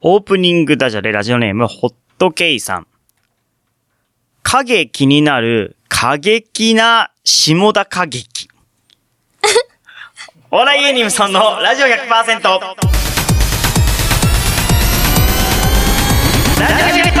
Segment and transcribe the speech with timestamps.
[0.00, 2.86] オープニングダジャレラジオネーム、ホットケイさん。
[4.44, 8.48] 影気になる過激な下田歌劇。
[10.52, 11.90] お笑い芸人さんのラジオ100%。
[11.90, 11.96] ラ
[16.92, 17.18] ジオ100%。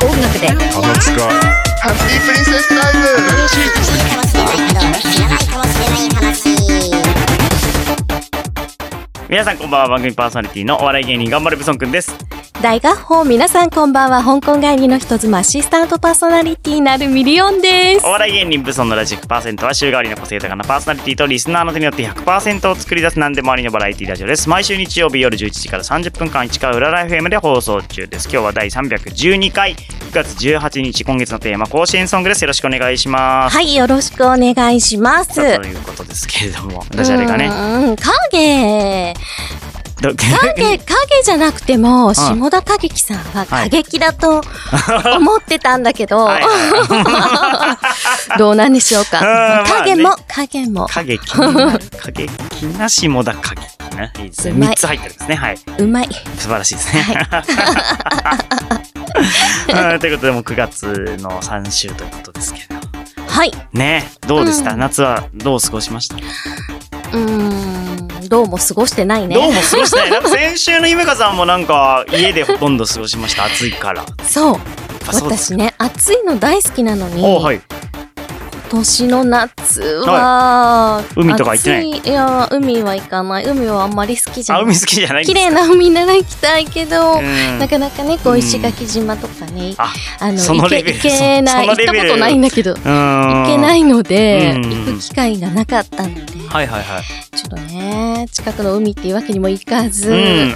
[0.00, 1.28] 音楽で鼻つか
[1.82, 3.02] ハッピープリンセスタイム
[9.32, 12.14] 皆さんこんばんは、番組パーソナリティのお笑い芸人がんばれブソンくんです。
[12.62, 24.48] 大家好皆さんこんばんは香港帰りの人妻アシスタントパーソナリティなるミリオンですお笑い芸人ブソンのラジオ100%は週替わりの個性豊かなパーソナリティとリスナーの手によって100%を作り出す何でもありのバラエティラジオです。
[24.48, 28.28] 毎週日曜日夜11時から30分間市川裏ライフ M で放送中です。
[28.30, 32.42] 今日は第312回9月18日今月のテーマ甲子園ソングです。
[32.42, 33.56] よろしくお願いします。
[33.56, 37.50] はいよろしくお願いしますということですけれども、ダジャレがね。
[38.30, 39.71] 影ど
[40.10, 44.42] 影 影じゃなくても下田歌劇さんは過激だと
[45.16, 46.42] 思ってたんだけどはい。
[46.42, 47.78] は
[48.38, 49.64] どうなんでしょうか？
[49.66, 50.86] 影も影も。
[50.86, 51.20] 過激
[52.66, 54.12] にな下田過激ね。
[54.18, 54.52] いいですね。
[54.52, 54.70] うまい。
[54.70, 55.34] 3つ入ってるんですね。
[55.36, 55.58] はい。
[55.78, 56.08] うまい。
[56.38, 57.28] 素晴らしいですね。
[59.92, 60.00] うん。
[60.00, 62.76] ということで、もう9月の3週ということですけど。
[63.26, 63.52] はい。
[63.72, 64.10] ね。
[64.26, 64.80] どうでした、うん。
[64.80, 67.81] 夏はどう過ごしました、うーん
[68.32, 70.10] どうも過ごしてないねどうも過ごしてない。
[70.10, 73.44] なんか先週の姫香さんもなんか家でほとんど過ごしました。
[73.44, 74.06] 暑いから。
[74.24, 74.60] そう
[75.04, 77.60] ぱそう私ね暑いの大好きなのにおはい。
[78.72, 81.92] 今年の夏は、海とか行ってない？
[82.00, 82.10] 暑い。
[82.10, 83.44] いや海は行かない。
[83.44, 84.72] 海はあんまり好きじゃあ、ない。
[84.72, 87.58] 海好きじゃない綺麗な海なら行きたいけど、うん。
[87.58, 91.66] なかなかねこう石垣島とかね、あ、あの行け行けない。
[91.68, 92.72] 行ったことないんだけど。
[92.72, 94.62] 行けないいのでうん。
[94.62, 97.02] 行く機会がなかったのではいはいはい。
[97.36, 100.52] ちょっとね近くの海っていうわけにもいかず、うん。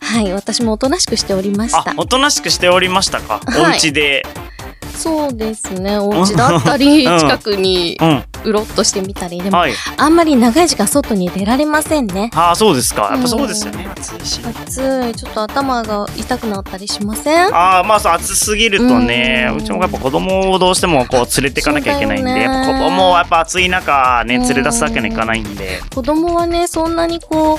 [0.00, 3.40] はい私もおとなしくしておりました、あおとなしくしておりましたか？
[3.44, 3.72] はい。
[3.72, 4.24] お家で。
[4.96, 5.98] そうですね。
[5.98, 7.18] お家だったりうん。
[7.18, 7.98] 近くに
[8.44, 9.40] うろっとしてみたり。
[9.40, 9.72] でもはい。
[9.96, 12.30] あんまり長い時間外に出られませんね。
[12.34, 13.10] ああ、そうですか。
[13.12, 13.88] やっぱそうですよね。
[13.92, 14.40] 暑いし。
[14.44, 15.14] 暑い。
[15.14, 17.54] ちょっと頭が痛くなったりしません？
[17.54, 25.80] ああ、まあそう、暑すぎるとね、うちもやっぱ子供をどうしてもこう連れていかなきゃいけないんで、子供はやっぱ暑い中ね、連れ出すわけにいかないんで。
[25.94, 27.58] 子供はねそんなにこう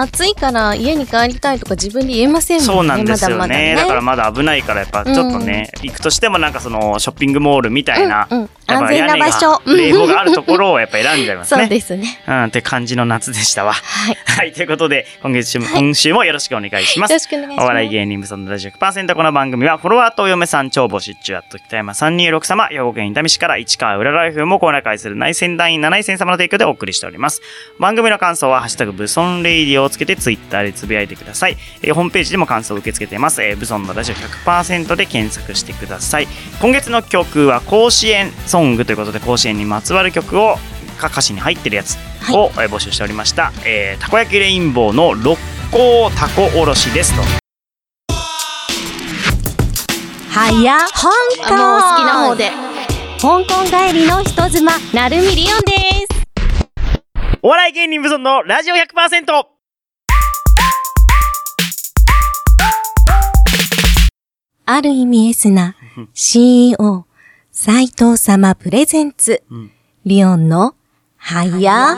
[0.00, 3.36] 暑いから家に帰りたいとか自分で言えませんもんねそうなんですよね。
[3.36, 3.74] まだまだね。
[3.74, 9.62] だからまだ危ないからやっぱちょっとね、行くとしてもなんかそのショッピングモールみたいな、うんうん安全な場所。
[9.64, 11.68] 冷房があるところをやっぱ選んじゃいますそうね。
[11.68, 12.22] ですね。
[12.28, 13.72] うん、って感じの夏でしたわ。
[13.72, 14.16] はい。
[14.26, 15.80] はい、ということで、今月も、はい。
[15.80, 17.10] 今週もよろしくお願いします。
[17.10, 17.64] よろしくお願いします。
[17.64, 21.32] お笑い芸人無双のラジオ100%この番組は、フォロワーとお嫁さん超募集中。
[21.32, 27.40] やっと北山326様、兵庫県伊丹市から市川浦ライフもコーナー会する内戦団員7戦様の提供でお送りしております。
[27.78, 31.56] 番組の感想は、ハッシュタグブソンレイディオをつけてツイッターでつぶやいてください。
[31.82, 33.42] えーホームページでも感想を受け付けています。
[33.42, 36.28] えー、ブソンのラジオ100%で検索してください。
[36.60, 40.56] 今月の曲は甲子園ソングということで、甲子園にまつわる曲を
[40.98, 41.96] 歌詞に入ってるやつ
[42.32, 45.38] を、えー募集しておりました、えーたこ焼きレインボーの六
[45.72, 47.22] 甲たこおろしですと。
[50.30, 51.08] はや香
[51.48, 52.52] 港もう好きな方で。
[53.20, 56.18] 香港帰りの人妻なるミリオンです。
[57.42, 59.57] お笑い芸人無尊のラジオ100%
[64.78, 65.74] ある意味エスな
[66.14, 67.04] CEO
[67.50, 69.70] 斉藤様プレゼンツ、ん
[70.06, 70.74] リオンの
[71.16, 71.96] はや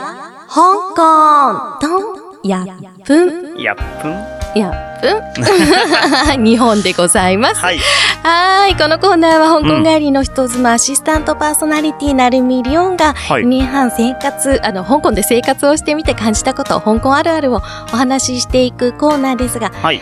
[0.49, 2.65] 香港とやっ
[3.05, 3.61] ぷん。
[3.61, 4.59] やっぷん？
[4.59, 6.43] やっぷん？
[6.43, 7.61] 日本でございます。
[7.61, 7.77] はい。
[8.23, 8.75] はーい。
[8.75, 13.43] このコーナーは香港帰りの人妻、アシスタントパーソナリティなるみりおんが、はい。
[13.43, 17.59] 2年半生活、あの、香港で生活をしてみて感じたこと、香港あるあるをお
[17.95, 20.01] 話ししていくコーナーですが、はい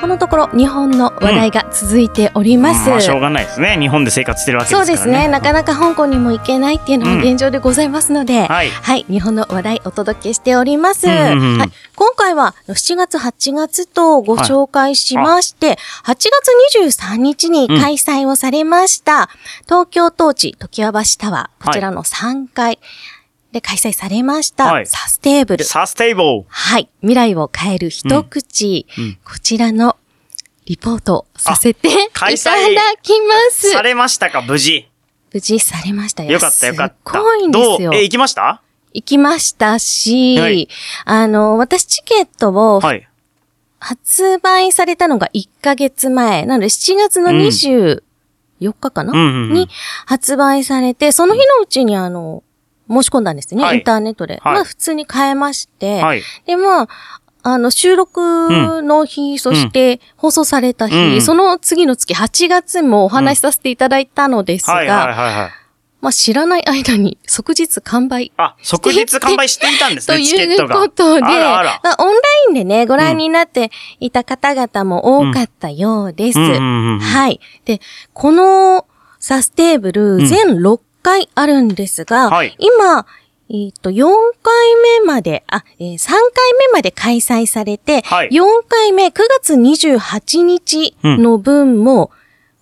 [0.00, 2.88] このところ日本の話題が続いております。
[2.88, 3.76] まあしょうがないですね。
[3.78, 4.96] 日本で生活してるわけですからね。
[4.96, 5.28] そうですね。
[5.28, 8.70] なかなか香港にも行けないっていうのも現状でございますので、はい。
[8.70, 11.08] はい、日本の話題お届けしております。
[11.08, 11.58] うんうんうん。
[11.58, 16.30] はい、今回は7月、8月とご紹介しまして、8月
[16.76, 19.28] 23日に開催をされました、
[19.64, 22.78] 東京トーチ常盤橋タワー、こちらの3階
[23.52, 24.86] で開催されました、はい。
[24.86, 25.64] サステーブル。
[25.64, 29.04] サステーブルはい、未来を変える一口、うん。
[29.04, 29.18] うん。
[29.24, 29.96] こちらの
[30.66, 33.70] リポートをさせていただ開催きます。
[33.70, 34.42] されましたか？
[34.42, 34.88] 無事。
[35.32, 36.24] 無事されました。
[36.24, 36.32] よ。
[36.32, 37.12] よかったよかった。
[37.12, 37.92] すっごいんですよ。
[37.94, 38.62] え行きました？
[38.92, 40.68] 行きましたし、はい。
[41.04, 43.08] あの、私チケットをはい。
[43.80, 48.02] 発売されたのが1ヶ月前、なので7月の24
[48.60, 49.52] 日かな、うん。
[49.52, 49.68] に
[50.04, 52.42] 発売されて、その日のうちにあの、
[52.88, 54.40] 申し込んだんですね、はいインターネットで。
[54.42, 56.22] はいまあ普通に買えまして、はい。
[56.46, 56.88] で、まあ、
[57.42, 65.50] あの、収録の日、そして放送された日、うんその次の月、8月もお話しさせていただいたのですが。
[66.00, 68.32] まあ知らない間に即日完売。
[68.36, 70.76] あ、即日完売していたんですとね、チケいうットが。
[70.76, 71.80] ことで、あらあら。
[71.82, 76.38] まあオンラインでね、ご覧になっていた方々も多かったようです。
[76.38, 77.40] うんうんうんうんはい。
[77.64, 77.80] で、
[78.12, 78.86] この
[79.18, 82.56] サステーブル、ん全6回あるんですが、はい。
[82.58, 83.06] 今、
[83.50, 84.04] えっ、と、4
[84.42, 86.18] 回目まで、あ、えー3回
[86.68, 88.28] 目まで開催されて、はい。
[88.28, 92.10] 4回目、9月28日の分も、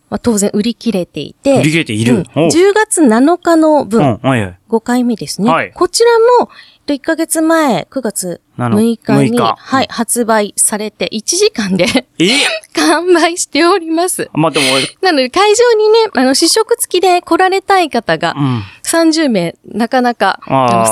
[0.09, 2.15] まあ、当然売り切れていて、売り切れている。
[2.15, 2.25] うん。
[2.37, 2.49] おう。
[2.49, 4.59] 10月7日の分、うん、はいはい。
[4.69, 5.51] 5回目ですね。
[5.51, 6.11] はいこちら
[6.41, 11.85] も、えっと1ヶ月前、9月なる6日に、6日はい、発売されて、1時間で
[12.19, 12.29] え？
[12.75, 14.31] 完売しております。
[14.33, 14.67] まあでも、
[15.03, 18.63] なので、会場にね、あの、試食付きで来られたい方がうん。
[18.85, 20.39] 30名、なかなか、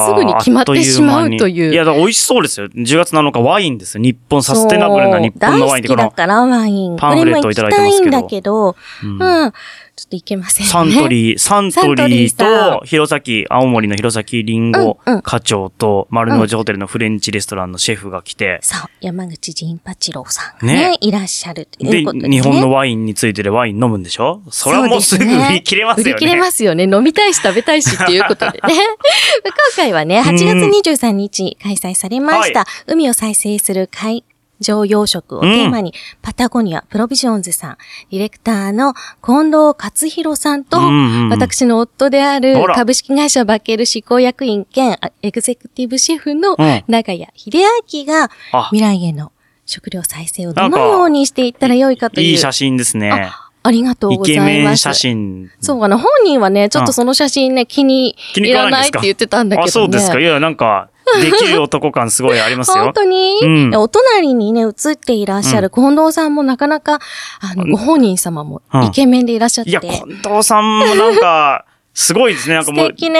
[0.08, 1.72] すぐに決まってしまうという。
[1.72, 2.66] いや、美味しそうですよ。
[2.68, 4.02] 10月7日ワインですよ。
[4.02, 6.96] 日本サステナブルな日本のワインで、そう大好きだからワイン。
[6.96, 9.52] パンフレットをいただいてますけどこれも行きたいんだけど、うんうん、
[9.96, 10.70] ちょっといけませんね。
[10.70, 22.00] サントリー、サントリーと、弘前、青森の弘前リンゴうんうん課長と、丸の内ホテルのフレンチレストランのシェフが来て、そう、山口仁八郎さんがね、ねいらっしゃるで。
[22.02, 24.42] 日本のワインについてでワイン飲むんでしょ？
[24.50, 26.10] それはもうすぐ売り切れますよね。
[26.10, 26.84] 売り切れますよね。
[26.84, 28.60] 飲みたいし食べたいしっていうことでね。
[28.66, 30.44] 今回はね、8月
[30.90, 34.24] 23日開催されました、は海を再生する海
[34.60, 37.78] 上養殖をテーマに、パタゴニアプロビジョンズさん、
[38.10, 47.58] ディレクターの近藤勝弘さんと、うんうんうん私の夫である株式会社バケル執行役員兼あエグゼクティブシェフのうん長谷秀
[47.92, 49.32] 明があ未来への
[49.66, 52.26] 食料再生をどのようにしていったらよいかという。
[52.28, 53.10] いい写真ですね。
[53.10, 54.46] あありがとうイございます。
[54.46, 55.50] ケメン写真。
[55.58, 55.96] そうかな。
[55.96, 59.68] 本人はね、ちょっとその写真ね、気に入らないって言ってたんだけどね。
[59.68, 60.20] あ、そうですか。
[60.20, 60.90] いや、なんか、
[61.22, 62.84] できる男感すごいありますよ。
[62.84, 67.00] 本当に、うんお隣にね、映っていらっしゃる近藤さんもなかなか、
[67.40, 69.70] あの、ご本人様もうんイケメンでいらっしゃって。
[69.70, 71.64] いや、近藤さんもなんか、
[71.94, 72.56] すごいですね。
[72.56, 73.18] なんかもう、 超できる、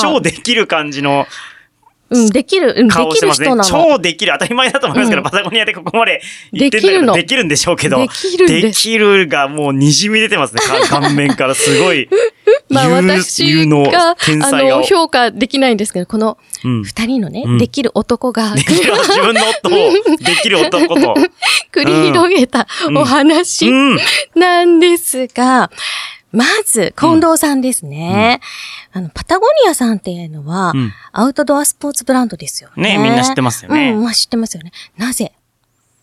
[0.00, 1.26] 超できる感じの
[2.08, 3.56] うん、できる、うん、できる人な。
[3.56, 3.64] の。
[3.64, 4.32] 超できる。
[4.32, 6.22] 当たり前だと思いますけど、うんパタゴニアでここまで
[6.52, 7.98] 行ってんだできるのからできるんでしょうけど。
[7.98, 10.60] できるんできるがもう滲み出てますね。
[10.60, 12.08] か顔面からすごい。
[12.70, 14.82] まあ有私が、あの、。
[14.82, 16.84] 評価できないんですけど、このうん。
[16.84, 21.14] 二人のね、うんできる男が できる、自分の夫を、できる男と。
[21.72, 23.98] 繰り広げたお話うん。
[24.34, 25.70] なんですが、
[26.36, 28.40] まず、近藤さんですね。
[28.92, 32.98] あの、パタゴニアさんっていうのは、うんアウトドアスポーツブランドですよね。
[32.98, 34.70] ねみんな知ってますよねうん、まあ知ってますよね。
[34.98, 35.32] なぜ、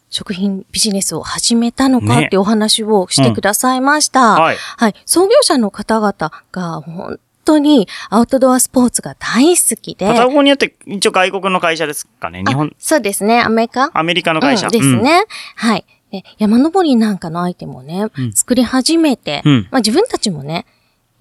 [0.09, 4.33] 食品ビジネスを始めたのかねっていうお話をしてくださいました。
[4.33, 4.95] はいはい。
[5.05, 6.13] 創業者の方々
[6.51, 10.07] が本当にアウトドアスポーツが大好きで。
[10.07, 12.43] パタゴニアって一応外国の会社ですかね。
[12.43, 13.41] 日あ本、そうですね。
[13.41, 13.91] アメリカ？
[13.93, 14.67] アメリカの会社。
[14.67, 15.25] うんですね。
[15.55, 15.85] はい。
[16.13, 20.67] で山登りなんかのアイテムをね、うん作り始めて、うんまあ自分たちもね、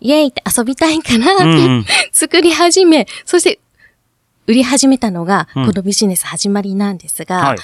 [0.01, 3.59] イエーイって遊びたいかなって、うんうん 作り始め、そして
[4.47, 7.59] 売り始めたのが、うんこのビジネス始まりなんですが、はい。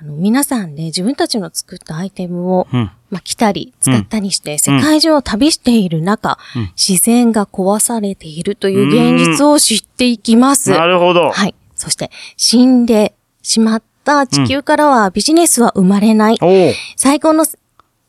[0.00, 2.90] あの皆さんね、自分たちの作ったアイテムを、うん。
[3.10, 10.70] まあ、着たり、使ったりして、世界中を旅している中、うん自然が壊されているという現実を知っていきます。
[10.70, 11.30] なるほど。
[11.30, 11.54] はい。
[11.74, 13.93] そして、死んでしまった
[14.26, 16.38] 地球からはビジネスは生まれない。
[16.40, 16.72] おお。
[16.96, 17.44] 最高の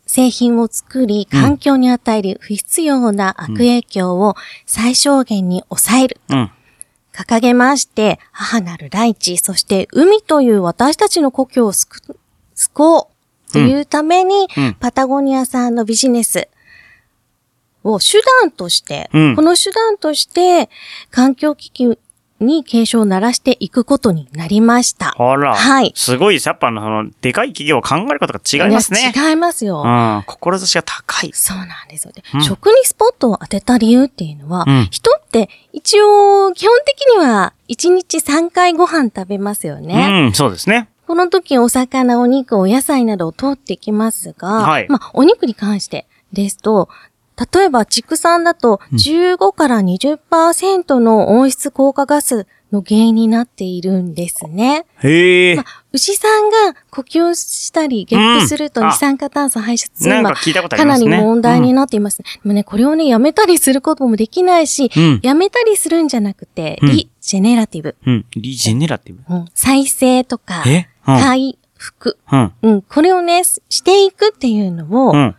[0.06, 4.36] 製品を作り、環境に与える不必要な悪影響を
[4.66, 6.18] 最小限に抑える。
[6.30, 6.52] うん。
[7.14, 12.18] 掲げまして、母なる大地、そして海という私たちの故郷を救
[12.76, 13.08] おう
[13.52, 16.50] というために、うんパタゴニアさんのビジネス
[17.84, 20.70] を手段として、うんこの手段として
[21.10, 21.98] 環境危機
[22.40, 25.16] に警鐘を鳴らしていくことになりました。
[25.18, 25.56] あら。
[25.56, 26.48] はいすごいです。
[26.48, 29.14] やっぱあの、そのでかい企業は考えることが違いますね。
[29.16, 29.84] 違いますよ。
[29.86, 30.24] うん。
[30.28, 31.32] 志が高い。
[31.34, 32.12] そうなんですよ。
[32.14, 40.26] でうん食にスポットを当てた理由っていうのは、うん人って一応基本的には1日3回ご飯食べますよね。
[40.28, 40.90] うん、そうですね。
[41.08, 46.90] この時お魚、お肉、お野菜などを通ってきますが、はいまあお肉に関してですと、
[47.54, 54.86] 例えば畜産だと15から20%の温室効果ガスの原因になっているんですね。
[55.02, 55.64] へえま。
[55.64, 61.08] あ、牛さんが呼吸したり、ゲップすると二酸化炭素排出、なんか今聞いたことあかなり。
[61.08, 62.18] 問題になっています。
[62.18, 68.14] でもね、これをね、やめたりすることもできないし、うんやめたりするんじゃなくて、うんリジェネラティブ、うん。
[68.14, 68.26] うん。
[68.36, 69.22] リジェネラティブ。
[69.34, 70.64] うん再生とか。
[71.06, 72.54] 回復、うん。
[72.62, 75.36] うん、これをね、していくっていうのを、うん。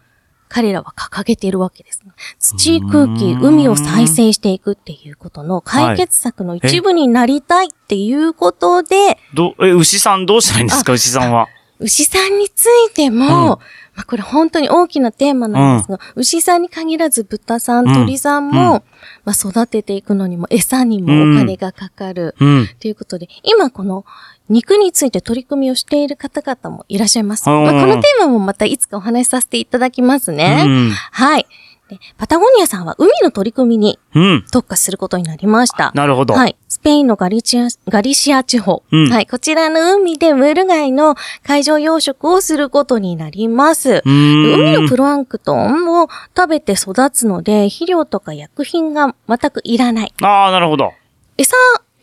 [0.49, 2.03] 彼らは掲げているわけです。
[2.38, 10.93] 土、空気、海を再生していくっていうことの解決策の一部になりたいっていうことで、ど、え、牛さんどうしたらいいんですか？
[10.93, 11.49] 牛さんは。
[11.79, 13.59] 牛さんについても、うんま
[13.97, 18.83] あ、これ本当に大きなテーマなんですが、牛さんに限らず豚さん、うん鳥さんも、うん
[19.25, 22.35] まあ、育てていくのにも餌にもお金がかかる。
[22.38, 22.69] うん。
[22.79, 24.05] ということで、今この
[24.49, 27.49] 肉について取り組みをしている方々もいらっしゃいます。
[27.49, 30.65] うんまあ、このテーマもまたいつかお話しさせていただきますね。
[30.67, 30.91] うん。
[30.91, 31.47] はい。
[31.88, 34.45] でパタゴニアさんは海の取り組みにうん。
[34.50, 35.93] 特化することになりました。
[35.95, 36.35] なるほど。
[36.35, 36.57] はい。
[36.69, 38.83] スペインのガリチア、ガリシア地方。
[38.90, 39.26] うんはい。
[39.26, 44.02] こちらの海でムール貝の海上養殖をすることになります。
[44.05, 50.14] 海のプランクトンを食べて育つので、肥料とか薬品が全くいらない。
[50.23, 50.93] ああ、なるほど。
[51.38, 51.55] 餌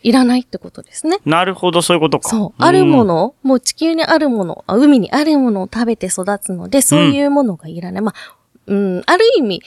[0.03, 1.17] いらないってことですね。
[1.25, 2.29] なるほど、そういうことか。
[2.29, 2.63] そう。
[2.63, 8.01] あるもの、もう地球にあるもの、あ海にあるものを食べて育つので、そういうものがいらない。
[8.01, 8.35] まあ、
[8.67, 9.62] うん、ある意味、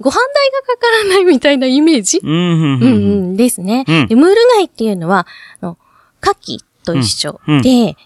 [0.00, 2.20] ご飯代がかからないみたいなイメージ？
[2.22, 2.30] うん。
[2.30, 2.86] う
[3.32, 3.36] ん。
[3.36, 3.84] ですね。
[3.88, 5.26] うんで、ムール貝っていうのは、
[5.60, 5.78] あの、
[6.22, 7.96] 牡蠣と一緒で、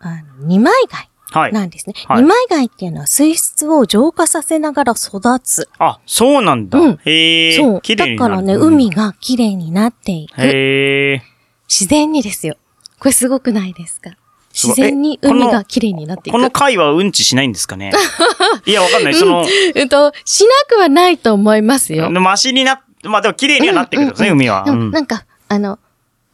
[0.00, 1.52] あの二枚貝はい。
[1.52, 1.94] なんですね。
[2.06, 5.68] はい二枚貝っていうのは水質を浄化させながら育つ。
[5.78, 6.78] あ、そうなんだ。
[6.78, 7.56] うんへえ。
[7.56, 7.96] そう。
[7.96, 8.90] だからね、海。
[8.90, 10.40] が綺麗になっていく。
[10.40, 11.22] へえ。
[11.68, 12.56] 自然にですよ。
[12.98, 14.10] これすごくないですか？
[14.52, 16.34] 自然に海が綺麗になっていく。
[16.34, 17.92] この貝はうんちしないんですかね？
[18.66, 19.14] いや、わかんない。
[19.14, 22.10] その、えっと、しなくはないと思いますよ。
[22.10, 24.64] マシにな、まあでも綺麗にはなってくるんですね、うんうん海は。
[24.66, 25.78] なんか、あの、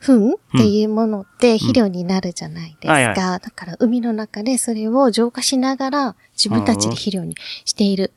[0.01, 2.93] 糞っていうものって肥料になるじゃないですか。
[2.93, 7.35] はいはいだから海の中でそれを浄化しながら自分たちで肥料に
[7.65, 8.13] している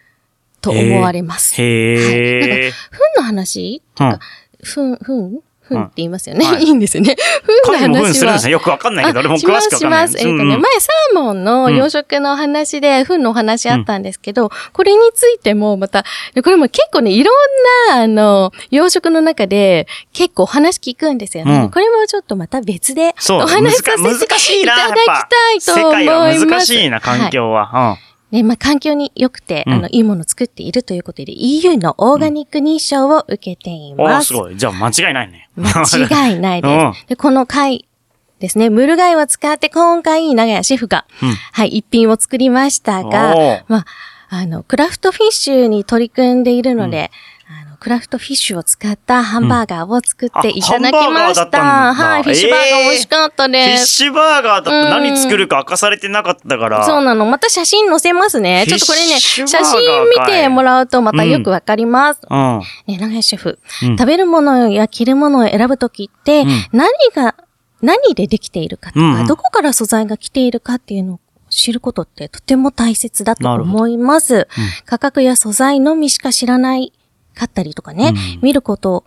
[0.61, 1.59] と思われます。
[1.59, 2.71] へはい、なんえ。
[2.71, 3.81] か、糞の話？
[3.95, 4.19] とか、
[4.63, 5.41] 糞、糞？
[5.71, 6.45] 糞って言いますよね。
[6.45, 7.15] はいい、いんですよね。
[7.65, 8.07] 糞の貝も話は。
[8.07, 8.51] 糞するんですね。
[8.51, 10.07] よくわかんないけど、俺もします詳しくわかんない。
[10.09, 10.19] します。
[10.19, 16.03] えっ、とね、うん前サーモンの養殖の話で、糞のお話あったんですけど、これについてもまた、
[16.43, 21.55] これも結構ね、いろんな、あの、養殖の中で結構お話聞くんですよね。
[21.55, 24.93] うんこれもちょっとまた別でお話しさせ難ていただ。
[24.93, 26.39] きたいと思います。
[26.39, 27.97] 世界は難しいな、環境は。
[28.31, 34.01] ね、まあ、環境に良くて、うんあの、いいものを作っているということで、EU のオーガニック認証を受けていうん。
[34.01, 34.27] おー、ます。
[34.27, 34.57] すごい。
[34.57, 35.49] じゃあ間違いないね。
[35.57, 36.71] 間違いないです。
[36.71, 37.87] うんで、この貝
[38.39, 43.85] ですね、ムル貝を使って今回、長屋シェフが、うんはい、一品を作りましたがまあ、
[44.29, 47.11] あの、クラフトフィッシュに取り組んでいるので、
[47.51, 53.87] あの、クラフトフィッシュを使ったハンバーガーを作っていただきましたはい、フィッシュバーガー美味しかったフィッです。
[53.87, 56.85] シュバーガーだって何作るか明かされてなかったから。
[56.85, 57.25] そうなの。
[57.25, 58.65] また写真載せますね。
[58.67, 62.21] ちょっとこれね、写真見てもらうとまたよくわかります。
[62.29, 62.61] うん。
[62.87, 67.35] ね、長屋シェフ、うん食べるものや着るものを選ぶときって、ん何が、
[67.81, 74.47] 何でできているかとか、うんうんどこから素材が来ているかっていうのを知ることってとても大切だと思います。
[74.85, 76.93] 価格や素材のみしか知らない
[77.33, 78.39] かったりとかね、うん。
[78.41, 79.05] 見ること、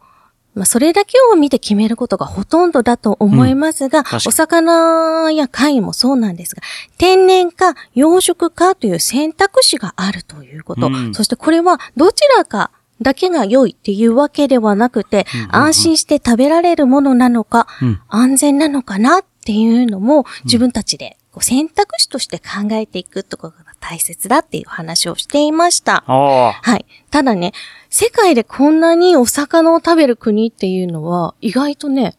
[0.54, 4.22] まあ、それだけを見て決めることがほとんどだと思いますが、確かに。
[4.28, 6.62] お魚や貝もそうなんですが、
[6.96, 10.86] 天然か養殖かという選択肢があるということ。
[10.86, 11.14] うん。
[11.14, 12.70] そしてこれはどちらか
[13.02, 18.00] だけが良いっていうわけではなくて、安心して食べられるものなのか、うん。
[18.08, 26.04] 安全なのかなっていうのも自分たちで選択肢として考えていくってことが大切だっていう話をしていました。
[26.06, 26.86] あはい。
[27.10, 27.52] ただね、
[27.96, 32.16] 世界でこんなにお魚を食べる国っていうのは意外とね、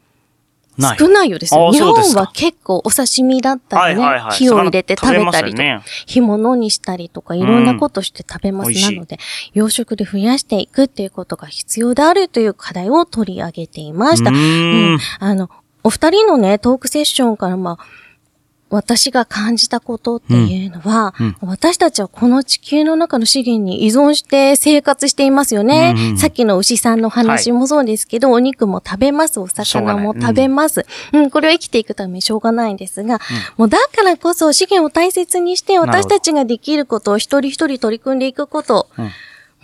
[0.80, 0.98] あ、ない。
[0.98, 1.68] 少ないようですよ。
[1.68, 8.70] あ日本は結構お刺身だったりね、はいはいはい火を入れて食べたりとか、ね干物にしたりとかいろんなことして食べます。
[8.70, 9.20] うんなので、
[9.54, 14.30] 養殖で増やしていくっていうことが必要であるという課題を取り上げていました。
[14.30, 15.50] うーんあの、
[15.84, 17.86] お二人のね、トークセッションから、まあ、
[18.76, 21.38] 私が感じたことっていうのは、うん。
[21.42, 25.94] 私たちはこの地球の中の資源に依存して生活していますよね。
[25.96, 30.86] うんうんさっきの牛さんの話もそうですけど、お肉も食べます、お魚も食べます。
[31.14, 33.20] うん、これは生きていくためにしょうがないんですが、
[33.58, 38.88] もうだからこそ資源を大切にして私たちができることを一人一人取り組んでいくこと、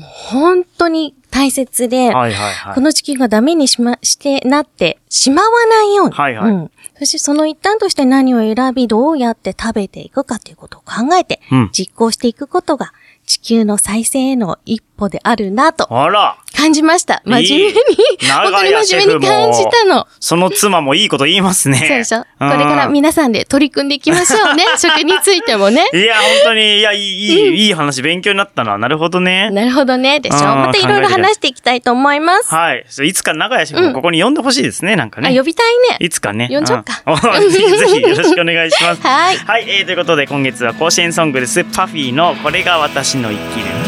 [0.01, 2.75] 本当に大切で、はいはいはい。
[2.75, 6.13] この地球がダメにしま、してなってしまわないように。
[6.13, 6.71] はいはいうん。
[6.99, 12.93] そしてその一端として何を選び、どうやって食べていくかということを考えてうん、実行していくことが
[13.25, 17.23] 地球の再生への一歩であるなとあら、感じました。
[17.25, 20.07] 真面目に本当に真面目に感じたの。
[20.19, 21.77] その妻もいいこと言いますね。
[21.77, 24.65] そうでしょこうんれから皆さんで取り組んでいきましょうね。
[24.77, 25.89] 食についてもね。
[25.93, 28.77] いや、本当に、いや、いい、いい、いい話、勉強になったな。
[28.77, 29.49] なるほどね。
[29.49, 30.19] なるほどね。
[30.19, 32.53] でしょうんまたいろいろ話していきたいと思います。
[32.53, 32.85] はい。
[33.03, 35.35] いつか長屋シェフもここに呼んでほしいですね、なんかあ、ね。
[35.35, 35.97] 呼びたいね。
[35.99, 36.47] いつかね。
[36.51, 39.01] 呼んじゃおうか ぜひぜひ よろしくお願いします。
[39.01, 41.63] はいはい、えーということで今月は甲子園ソングです。
[41.63, 43.80] パフィーのこれが私の生きる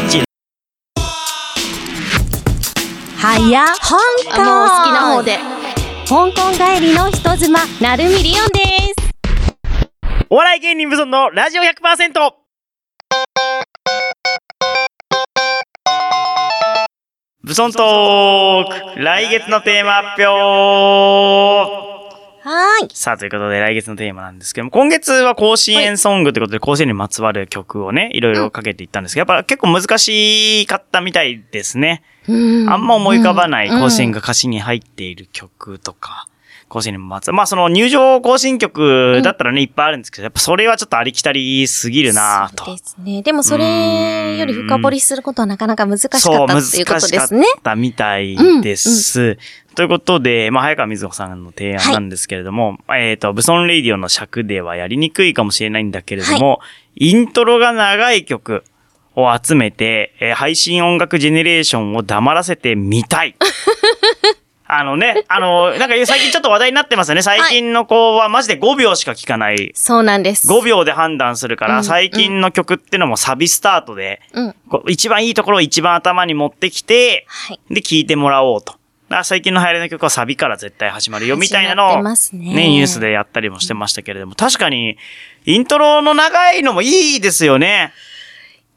[3.34, 3.96] あ、いや、香
[4.32, 5.38] 港もう好きな方で。
[6.08, 8.60] 香港帰りの人妻、なるみりおんで
[8.94, 8.94] す。
[10.30, 12.32] お笑い芸人無尊のラジオ 100%!
[17.42, 21.93] ブソントーク来月のテーマ発表
[22.44, 22.90] はーい。
[22.92, 32.02] さあ、ということで来月のテーマなんですけども、今月は甲子園ソングということで、甲子園にまつわる曲をね、いろいろかけていったんですけど、やっぱ結構難しかったみたいですね。
[32.28, 32.68] うん。
[32.70, 33.80] あんま思い浮かばないうん。
[33.80, 36.28] 甲子園が歌詞に入っている曲とか、
[36.74, 37.30] 甲子園にまつ。
[37.30, 42.64] まあその入場行進曲だったらね、いっぱいあるんですけど、やっぱそれはちょっとありきたりすぎるなぁと。
[42.64, 43.22] そうですね。
[43.22, 47.46] でもそれより深掘りすることはなかなか難しかったそう、って難いうことしかっですね。
[47.62, 49.38] たみたいです。
[49.76, 56.60] ということで、まあ、早川瑞穂さんの提案なんですけれども、えっ、と、ブソンレイディオの尺ではやりにくいかもしれないんだけれども、
[56.96, 58.64] イントロが長い曲
[59.14, 63.36] を集めて、えー配信音楽ジェネレーションを黙らせてみたい。
[64.66, 67.22] あのね、 あの、なんか最近ちょっと話題になってますよね。
[67.22, 69.72] 最近の子はマジで5秒しか聞かない。
[69.74, 70.48] そうなんです。
[70.48, 74.54] 5秒で判断するから、うん最近の曲ってのもサビスタートで、うん。
[74.88, 77.60] 一番いいところを一番頭に持ってきて、はい。
[77.70, 78.76] で、聴いてもらおうと。
[79.22, 84.96] 最近の流行りの曲はサビから絶対始まるよみたいなのを、ねニュースでやったりもしてましたけれども、確かに、
[85.44, 87.92] イントロの長いのもいいですよね。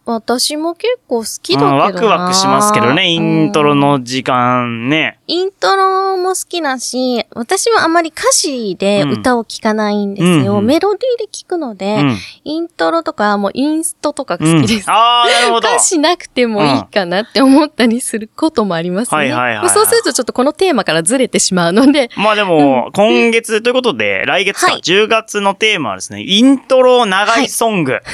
[0.10, 5.20] 私も結構好きうんだけどな、ワクワクしますけどね、イントロの時間ね。
[5.28, 10.54] イントロも好きだし、私はあまり歌詞で歌を聴かないんですよ。
[10.54, 12.18] うんうんメロディーで聴くので、うん。
[12.44, 14.90] イントロとかもうインストとかうん好きです。
[14.90, 15.68] ああ、なるほど。
[15.68, 19.18] 歌詞なくてもいいかなって思ったりすることもありますね。
[19.18, 28.00] はいはいはいそうするとちょっとこのテーマからずれてしまうので、まあでも、今月ということで、来月か、はい10月のテーマはですね、イントロ長いソング。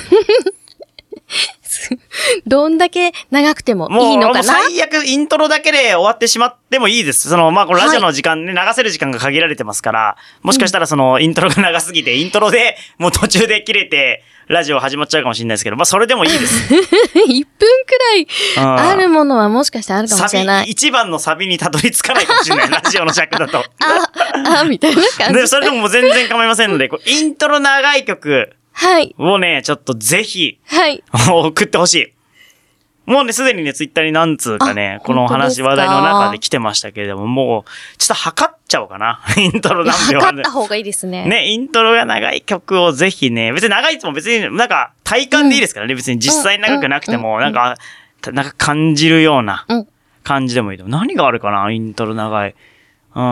[2.47, 4.43] どんだけ長くてもいいのかな？
[4.43, 7.29] 最悪イントロだけで終わってしまってもいいです。
[7.29, 16.67] その、まあ、このラジオの時間ね、流せる時間が限られてますから、もしかしたらその、イントロが長すぎて、イントロでもう途中で切れて、ラジオ始まっちゃうかもしれないですけど、まあ、それでもいいです。
[16.73, 16.85] 1分く
[17.17, 22.69] らいうんあるものはもしかしたらあるかもしれない。、一番のサビにたどり着かないかもしれない。
[22.71, 23.59] ラジオの尺だと。
[23.59, 23.63] あ、
[24.59, 25.47] あ、みたいな感じで、。
[25.47, 29.15] それでももう全然構いませんので、こうイントロ長い曲はい。
[29.17, 31.03] をね、ちょっとぜひ、はい。
[31.29, 32.13] 送ってほしい。
[33.05, 39.19] もうね、すでにね、ツイッターに何通かね、あこの話、話題の中で来てましたけれども、もう、ちょっと測っちゃおうかな。
[39.37, 41.25] イントロ何秒測った方がいいですね。
[41.25, 47.75] ね、イントロが長い曲をぜひね、別に長いつも別になんか体感でいいですからね、別に実際長くなくても、うんなんか、
[48.21, 49.87] たなんか感じるようなうん
[50.23, 50.99] 感じでもいいと思う。
[50.99, 52.55] 何があるかなイントロ長い。
[53.15, 53.23] うーん。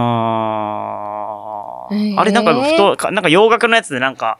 [1.91, 4.37] へーあれなんかふと、かなんか洋楽のやつでなんか、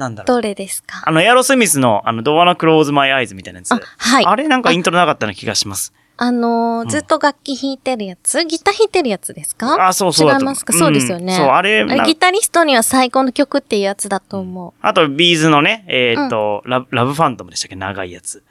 [0.00, 0.36] なんだろう。
[0.36, 1.04] どれですか？
[1.06, 3.72] あの、エアロスミスの、あの、ドアのクローズマイアイズみたいなやつ。
[3.72, 5.92] あはいあれなんかイントロなかったような気がします。
[6.16, 9.88] あのーずっと楽器弾いてるやつギター弾いてるやつですか？
[9.88, 11.32] あそうそう違いますか、そうですよね。
[11.32, 14.72] うんそうあれなギタリストには最高の曲っていうやつだと思う。
[14.82, 17.76] あと、ビーズのね、えーっと、ラブ、ラブファントムでしたっけ？
[17.76, 18.42] 長いやつ。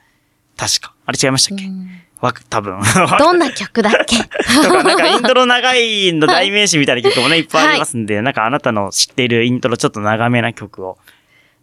[0.57, 0.93] 確か。
[1.05, 1.89] あれ違いましたっけ、うん
[2.21, 2.81] わく、多分。
[3.19, 4.17] どんな曲だっけ？
[4.17, 4.27] と
[4.69, 10.97] か、なんかイントロ長いの代名詞みたいな曲もね、いっぱいありますんで、なんかあなたの知っているイントロちょっと長めな曲を、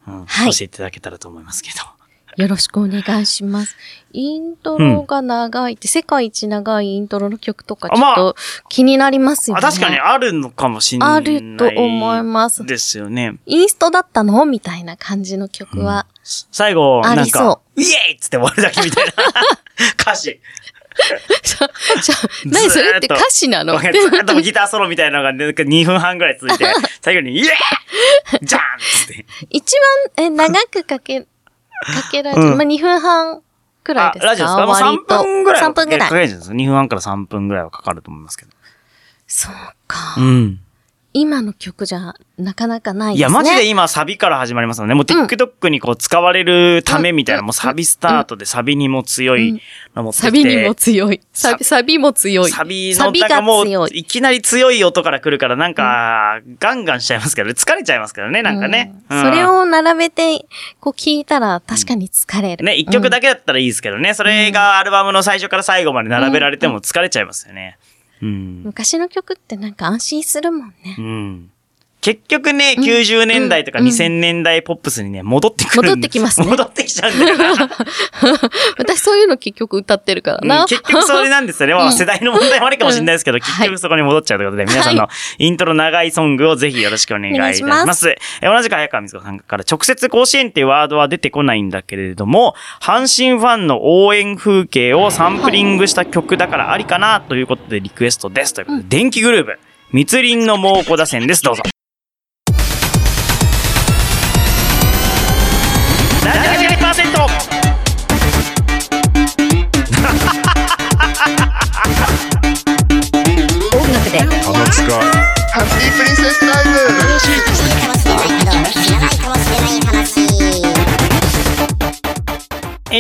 [0.07, 1.97] うんはい教えていただけたらと思いますけど。
[2.37, 3.77] よろしくお願いします。
[4.13, 8.37] イントロが長いって、世界一長いイントロの曲とかちょまあっと
[8.69, 9.61] 気になりますよね。
[9.65, 11.09] あ、確かにあるのかもしれない。
[11.15, 13.39] あると思いますですよね。
[13.47, 14.45] インストだったの？
[14.45, 16.07] みたいな感じの曲は。
[16.23, 19.13] 最後、ありなんかそ、イエーイっつって終わるだけみたいな
[19.99, 20.41] 歌詞。
[21.43, 21.71] じゃ、
[22.03, 22.15] じゃ、
[22.47, 23.79] 何それって歌詞なの？
[23.79, 26.67] ずーっとギターソロみたいなのがなんか2分半ぐらい続いて、
[27.03, 29.27] 最後にイエーイジャーンって。
[29.51, 29.75] 一
[30.17, 31.27] 番、え、長くかけ、か
[32.11, 33.43] けられてる、うんまあ、2分半
[33.85, 34.27] くらいですか？
[34.29, 34.67] ラジオですか？
[34.67, 35.69] もう割と3分ぐらいは。
[35.69, 36.01] 3分ぐらい。
[36.01, 38.51] かかるんです2分半から3分ぐらいはかかると思いますけど。
[39.27, 39.55] そう
[39.87, 40.15] か。
[40.19, 40.61] うん。
[41.19, 43.19] 今の曲じゃ、なかなかないですね。
[43.21, 49.63] いや、マジで今サビから始まりますので、もう TikTok にこう使われるためみたいな、もうサビスタートでサビにも強い
[49.95, 50.27] の持ってきて。
[50.27, 51.21] サビにも強い。
[51.33, 52.51] サビ、サビも強い。
[52.51, 53.99] サビの、サビがなんかもう、強い。
[53.99, 58.93] いきなり強い音から来るから、なんか、ガンガンしちゃいますけどね、疲れちゃいますけどね、なんかね。
[59.09, 60.45] うんうんそれを並べて、
[60.81, 62.65] こう聞いたら確かに疲れる。
[62.65, 67.79] ね、一曲だけだったらいいですけどね、それがアルバムの最初から最後まで並べられても疲れちゃいますよね。
[68.23, 68.63] うん。
[68.65, 71.03] 昔の曲ってなんか安心するもんねう。
[71.03, 71.51] ん。
[72.07, 75.89] 結局ね、うん90年代とかうん2000年代ポップスにね、戻ってくる。
[75.89, 77.69] 戻ってきますね戻ってきちゃうんだよな。
[78.79, 80.61] 私そういうの結局歌ってるからな。
[80.61, 81.75] うん結局それなんですよね。
[81.75, 88.09] まあうん世代の問題もあるかもしれないですけど、うん結局そこに戻っちゃうということで、皆さんのイントロ長いソングをぜひよろしくお願いいたします。
[88.11, 98.55] え同じく早川水子さんから直接甲子園っていうワードは出てこないんだけれども、阪神ファンの応援風景をサンプリングした曲だからありかなということでリクエストです。
[98.55, 99.57] ということで、電気グルーヴ、
[99.91, 101.43] 密林の猛虎打線です。
[101.43, 101.63] どうぞ。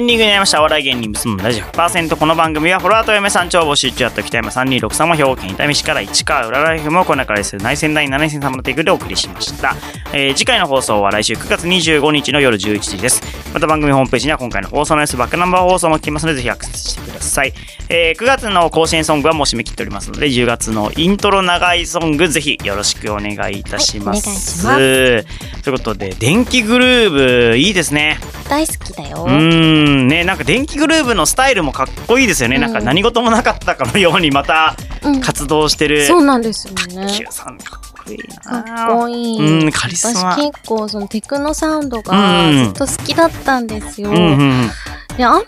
[0.06, 0.60] ディングになりました。
[0.60, 2.16] お笑い芸人結むラジオ100%。
[2.16, 9.74] この番組は、フォロワーと嫁さん超募集中やった北山3263も兵庫県伊丹市から市川浦ライフもこの中でする内戦第7戦様のテイクでお送りしました。
[10.12, 13.45] えー次回の放送は来週9月25日の夜11時です。
[13.54, 17.54] また番組ホームページには今回の放送の様子、バックナンバー放送も聞きますので、ぜひアクセスしてください。
[17.88, 24.66] えー9月の甲子園ソングはもう締め切っておりますので、10月のイントロ長いソング、ぜひよろしくお願いいたします。
[24.66, 28.18] はいお願いしますということで、電気グルーヴ、いいですね。
[28.48, 29.24] 大好きだよ。
[29.24, 37.06] うーんねなんか電気グルーヴのスタイルもかっこいいですよね、うんなんか何事もなかったかのようにまたうん活動してる、そうなんですよね。
[37.10, 38.62] Q さんかっこいいな。
[38.62, 39.64] かっこいい。
[39.64, 40.32] うんカリスマ。
[40.32, 42.64] 私結構そのテクノサウンドがうん。
[42.64, 44.10] ずっと好きだったんですよ。
[44.10, 44.70] うんうんうん。
[45.16, 45.40] であんま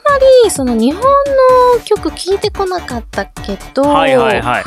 [0.45, 1.09] りその日本の
[1.85, 4.65] 曲聴いてこなかったけど、はいはいはい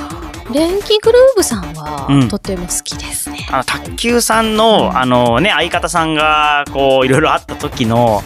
[0.51, 2.27] 電気グルーヴさんはうん。
[2.29, 3.47] とても好きですね。
[3.51, 8.21] あの卓球さんのあのね相方さんがこういろいろあった時の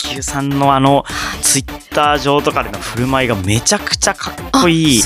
[0.00, 1.04] 卓球さんのあの
[1.42, 5.02] ツイッター上とかでの振る舞いがめちゃくちゃかっこいい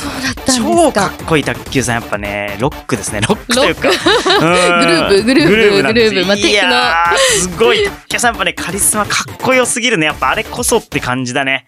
[0.47, 1.09] 超か。
[1.11, 2.01] かっこいい卓球さん。
[2.01, 3.21] やっぱねロックですね。
[3.21, 3.89] ロックというか。
[3.89, 7.85] グループグループなんですグループまあいやーすごい。
[7.85, 10.07] 卓球さんやっぱねカリスマかっこよすぎるね。
[10.07, 11.67] やっぱあれこそって感じだね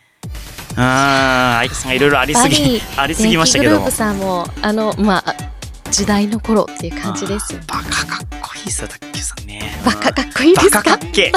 [0.72, 3.78] うん相方さんがいろいろありすぎありすぎましたけど。
[3.78, 5.34] 電気グルーヴさんもあのまあ
[5.90, 7.54] 時代の頃っていう感じです。
[7.66, 9.60] バカかっこいいっすよ卓球さんね。
[9.84, 10.78] バカかっこいいですか？
[10.78, 11.30] バカかっけ。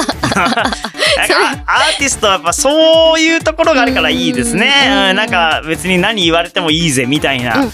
[1.94, 4.72] ーティストはやっぱそういうところがあるからいいですね。
[4.88, 5.08] うん。
[5.10, 7.62] うんなんか別に何言われてもいいぜみたいな、うん。
[7.64, 7.72] うん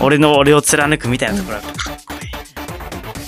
[0.00, 1.72] 俺の俺を貫くみたいなところがかっ
[2.06, 2.30] こいい、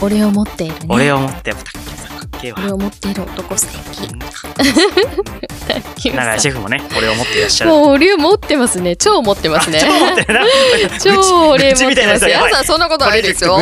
[0.01, 0.81] 俺を持っているね。
[0.88, 1.95] 俺を持ってやっぱ卓球
[2.37, 4.12] さんかっけえわ俺を持っている男素敵。
[4.12, 4.18] うん
[6.12, 8.96] かシェフもね俺を持っていらっしゃるもう俺を持ってますね。
[8.96, 9.81] 超持ってますね。
[9.81, 10.40] 超持ってるな
[11.03, 11.85] 超俺持ってます。
[11.85, 13.61] 愚痴みたいなやつやさんそんなことないですよ。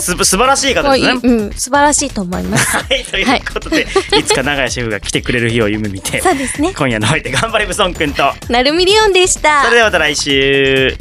[0.00, 2.76] す素晴らしい方ですね うん、素晴らしいと思います。
[2.76, 3.86] はいということで、
[4.18, 6.74] い、つか長屋シェフが来てくれる日を夢見てそうですね。
[6.76, 9.76] 今夜のお相手頑張れブソン君となるみりおんでしたそれ。
[9.76, 10.94] ではまた来週